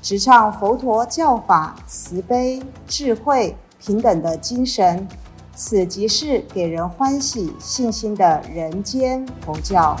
[0.00, 5.06] 直唱佛陀教法慈悲、智慧、平等的精神。
[5.54, 9.96] 此即是给人欢喜、信心的人间佛教。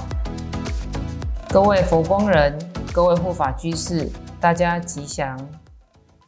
[1.48, 2.56] 各位佛光人，
[2.92, 4.08] 各位护法居士，
[4.40, 5.50] 大家吉祥。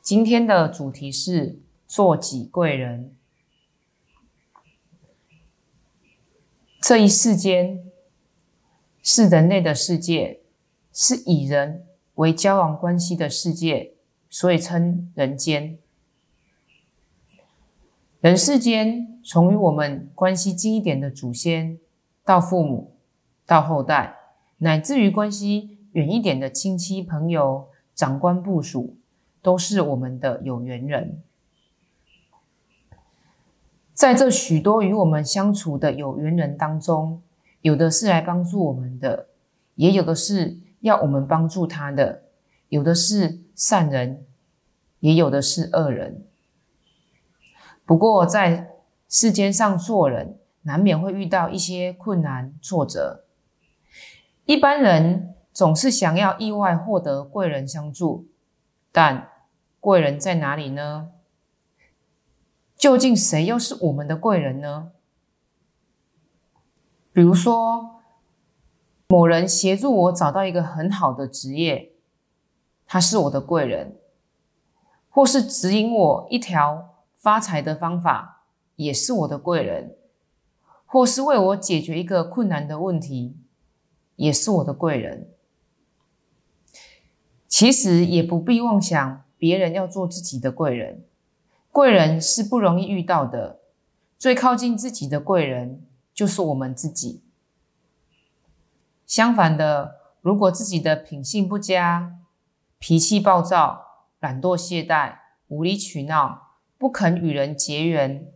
[0.02, 3.14] 今天的主题是做己贵人。
[6.82, 7.84] 这一世间
[9.00, 10.40] 是人类的世界，
[10.92, 11.84] 是以人
[12.20, 13.94] 为交往关系的世界，
[14.28, 15.78] 所以称人间。
[18.20, 21.78] 人世间，从与我们关系近一点的祖先，
[22.22, 22.92] 到父母，
[23.46, 24.16] 到后代，
[24.58, 28.98] 乃至于关系远一点的亲戚朋友、长官部属，
[29.40, 31.22] 都是我们的有缘人。
[33.94, 37.22] 在这许多与我们相处的有缘人当中，
[37.62, 39.28] 有的是来帮助我们的，
[39.76, 42.22] 也有的是要我们帮助他的；
[42.68, 44.26] 有的是善人，
[45.00, 46.26] 也有的是恶人。
[47.84, 48.70] 不过，在
[49.08, 53.24] 世间上做人，难免会遇到一些困难挫折。
[54.44, 58.28] 一般人总是想要意外获得贵人相助，
[58.92, 59.28] 但
[59.80, 61.10] 贵人在哪里呢？
[62.76, 64.92] 究竟谁又是我们的贵人呢？
[67.12, 67.99] 比如说，
[69.10, 71.90] 某人协助我找到一个很好的职业，
[72.86, 73.88] 他是我的贵人；
[75.08, 78.44] 或是指引我一条发财的方法，
[78.76, 79.96] 也是我的贵人；
[80.86, 83.36] 或是为我解决一个困难的问题，
[84.14, 85.28] 也是我的贵人。
[87.48, 91.04] 其实也不必妄想别人要做自己的贵人。
[91.72, 93.58] 贵人是不容易遇到的，
[94.16, 95.84] 最靠近自己的贵人
[96.14, 97.24] 就是我们自己。
[99.10, 102.20] 相反的，如果自己的品性不佳，
[102.78, 105.16] 脾气暴躁、懒惰懈怠、
[105.48, 108.28] 无理取闹、不肯与人结缘，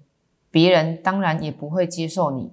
[0.51, 2.53] 别人当然也不会接受你。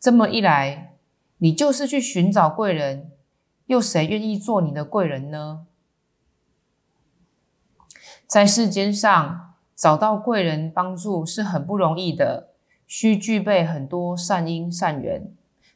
[0.00, 0.94] 这么一来，
[1.36, 3.12] 你就是去寻找贵人，
[3.66, 5.66] 又谁愿意做你的贵人呢？
[8.26, 9.42] 在世间上。
[9.76, 12.54] 找到贵人帮助是很不容易的，
[12.86, 15.30] 需具备很多善因善缘，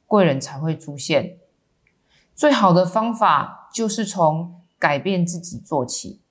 [0.06, 1.36] 贵人才会出现。
[2.40, 6.22] 最好的方法就是从改变自己做起。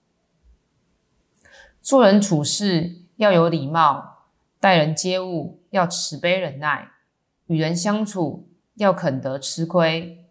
[1.83, 4.23] 做人处事要有礼貌，
[4.59, 6.89] 待人接物要慈悲忍耐，
[7.45, 10.25] 与人相处要肯得吃亏，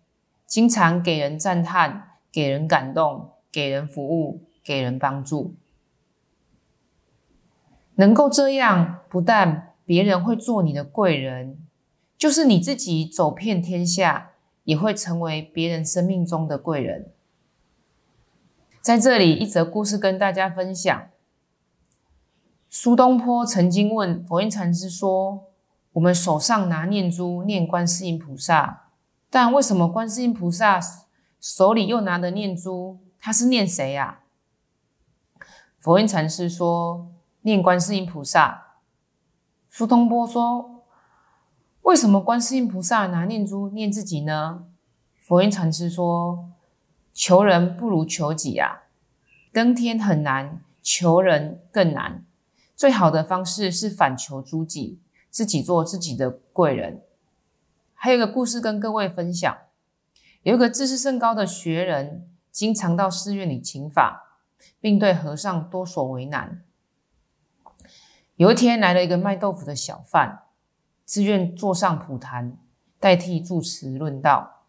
[0.45, 5.55] 经常给人赞叹，给人感动，给人服务，给人帮助。
[7.95, 11.57] 能够这样，不但别人会做你的贵人，
[12.17, 14.33] 就是你自己走遍天下，
[14.69, 17.11] 也会成为别人生命中的贵人。
[18.83, 21.09] 在这里，一则故事跟大家分享。
[22.69, 25.47] 苏东坡曾经问佛印禅师说
[25.95, 28.91] ：“我们手上拿念珠念观世音菩萨，
[29.31, 30.79] 但为什么观世音菩萨
[31.41, 32.99] 手里又拿着念珠？
[33.19, 34.21] 他是念谁呀？”
[35.81, 37.11] 佛印禅师说。
[37.43, 38.75] 念观世音菩萨，
[39.71, 40.78] 苏东坡说
[41.83, 44.67] ：“为什么观世音菩萨拿念珠念自己呢？”
[45.21, 46.51] 佛印禅师说
[47.13, 48.83] ：“求人不如求己呀，
[49.53, 52.25] 登天很难，求人更难。
[52.75, 55.01] 最好的方式是反求诸己，
[55.31, 57.03] 自己做自己的贵人。”
[57.95, 59.59] 还有个故事跟各位分享：
[60.43, 64.39] 有一个自视甚高的学人，经常到寺院里请法，
[64.81, 66.63] 并对和尚多所为难。
[68.37, 70.45] 有一天来了一个卖豆腐的小贩，
[71.09, 72.59] 自愿坐上蒲坛，
[73.01, 74.67] 代替住持论道。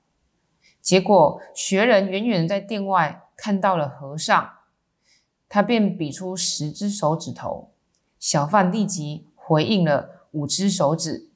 [0.82, 4.50] 结果学人远远在殿外看到了和尚，
[5.50, 7.72] 他便比出十只手指头，
[8.18, 11.30] 小贩立即回应了五只手指。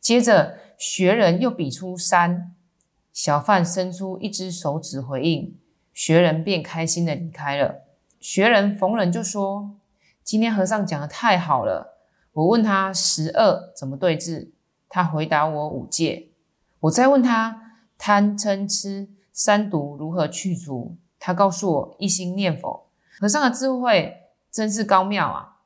[0.00, 2.54] 接着学人又比出三，
[3.12, 5.54] 小贩伸出一只手指回应，
[5.92, 7.82] 学人便开心的离开了。
[8.18, 9.76] 学人逢人就说。
[10.24, 11.95] 今天和尚讲的太好了。
[12.36, 14.52] 我问他十恶怎么对治，
[14.90, 16.28] 他回答我五戒。
[16.80, 22.90] 我再问他贪嗔痴三毒如何去除，他告诉我一心念佛。
[23.18, 24.14] 和尚的智慧
[24.50, 25.56] 真是高妙啊！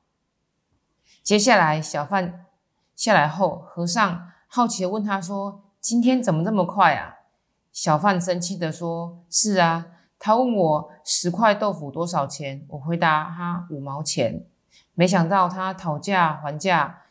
[1.25, 2.47] 接下来，小贩
[2.95, 7.17] 下来后，和尚好奇的问他说：“今天怎么这么快啊？”
[7.73, 9.87] 小贩生气的说：“是啊。”
[10.21, 14.47] 他问我十块豆腐多少钱，我回答他五毛钱。
[15.01, 17.05] 没想到他讨价还价，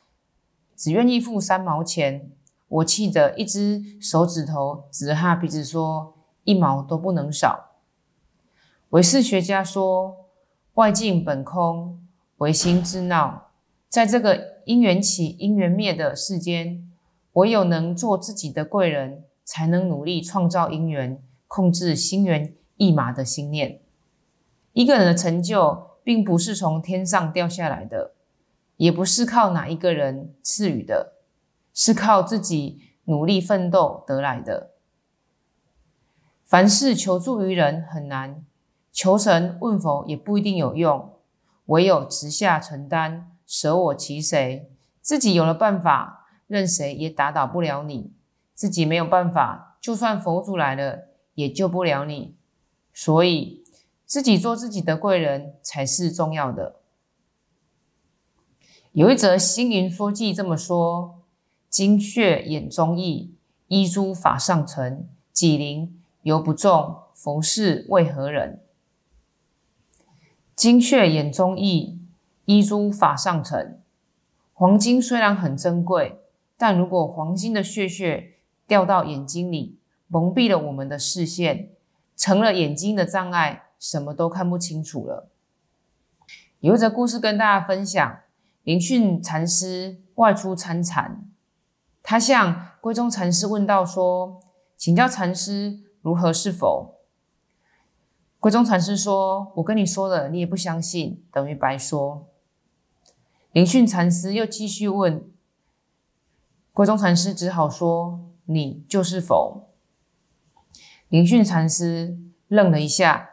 [0.75, 2.29] 只愿意付三毛钱。
[2.67, 6.13] 我气得一只手指头指着他鼻子说
[6.45, 7.71] ：“一毛都不能少。”
[8.89, 10.27] 唯识学家说
[10.75, 11.99] ：“外境本空，
[12.37, 13.53] 唯心自闹。”
[13.89, 16.87] 在这个因缘起、因缘灭的世间，
[17.33, 23.81] 唯有能做自己的贵人，才能努力创造因缘，控制心猿意马的心念。
[24.73, 28.15] 一个人的成就，并不是从天上掉下来的，
[28.77, 31.13] 也不是靠哪一个人赐予的，
[31.71, 34.71] 是靠自己努力奋斗得来的。
[36.43, 38.43] 凡事求助于人很难，
[38.91, 41.13] 求神问佛也不一定有用，
[41.67, 43.29] 唯有直下承担。
[43.45, 44.71] 舍我其谁？
[45.01, 48.09] 自己有了办法，任谁也打倒不了你；
[48.55, 52.35] 自己没有办法，就算佛祖来了，也救不了你。
[52.91, 53.58] 所以，
[54.09, 56.77] 自己做自己的贵人才是重要的。
[58.93, 61.21] 有一则星云说记这么说：
[61.69, 63.35] 精血眼中意，
[63.67, 68.63] 衣珠法上乘，己灵犹不中，佛事为何人？
[70.55, 71.99] 精血眼中意。
[72.45, 73.79] 衣珠法上乘，
[74.53, 76.19] 黄金虽然很珍贵，
[76.57, 79.77] 但如果黄金的血血掉到眼睛里，
[80.07, 81.69] 蒙蔽了我们的视线，
[82.15, 85.29] 成了眼睛的障碍，什么都看不清楚了。
[86.59, 88.19] 有一则故事跟大家分享：
[88.63, 91.25] 灵训禅师外出参禅，
[92.03, 94.41] 他向归宗禅师问道说
[94.75, 96.95] ：“请教禅师，如何是否？”
[98.39, 102.27] 归宗禅师说：“我跟你说了，你也不相信，等于白说。”
[103.51, 105.29] 灵训禅师又继续问，
[106.71, 109.69] 归宗禅师只好说：“你就是否？”
[111.09, 112.17] 灵训禅师
[112.47, 113.28] 愣了一下，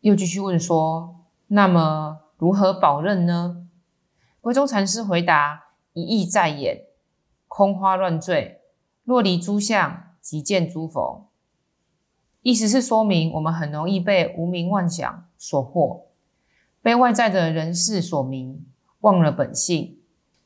[0.00, 3.66] 又继续问说：“那么如何保认呢？”
[4.40, 6.86] 归宗禅师回答：“一意在眼，
[7.48, 8.60] 空花乱坠，
[9.04, 11.28] 若离诸相，即见诸佛。”
[12.42, 16.04] 意思是说明我们很容易被无名妄想所惑，
[16.80, 18.62] 被外在的人事所迷。
[19.00, 19.98] 忘了本性，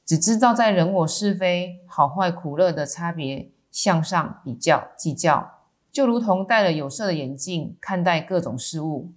[0.05, 5.59] 只知道在人我是非、好坏苦乐的差别向上比较计较，
[5.91, 9.13] 就如同戴了有色的眼镜看待各种事物，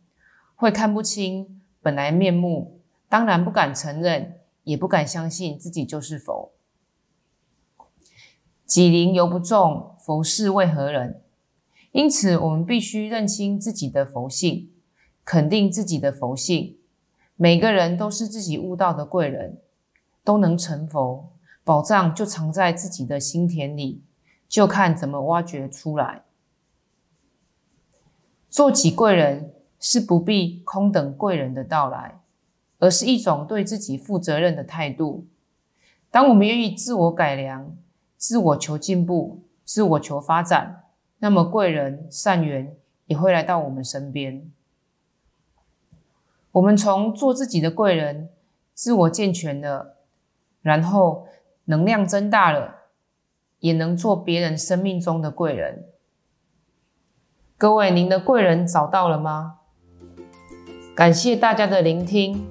[0.58, 6.52] 会看不清本来面目，当然不敢承认，也不敢相信自己就是佛。
[8.66, 11.22] 己灵犹不重，佛事为何人？
[11.92, 14.72] 因此，我们必须认清自己的佛性，
[15.24, 16.78] 肯定自己的佛性。
[17.36, 19.62] 每个人都是自己悟道的贵人，
[20.24, 21.32] 都能成佛，
[21.64, 24.02] 宝藏就藏在自己的心田里，
[24.50, 26.24] 就看怎么挖掘出来。
[28.50, 32.20] 做起贵人是不必空等贵人的到来，
[32.80, 35.26] 而是一种对自己负责任的态度。
[36.10, 37.76] 当我们愿意自我改良、
[38.16, 40.84] 自我求进步、自我求发展，
[41.20, 44.50] 那么贵人善缘也会来到我们身边。
[46.54, 48.30] 我们从做自己的贵人，
[48.74, 49.98] 自我健全了，
[50.62, 51.28] 然后
[51.66, 52.76] 能量增大了，
[53.60, 55.86] 也能做别人生命中的贵人。
[57.58, 59.60] 各位，您的贵人找到了吗？
[60.98, 62.44] 感谢大家的聆听，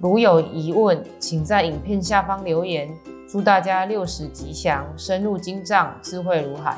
[0.00, 2.92] 如有疑问，请在影片下方留言。
[3.28, 6.76] 祝大家六十吉祥，深入经藏，智慧如海。